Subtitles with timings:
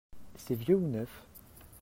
[0.35, 1.21] C'est vieux ou neuf?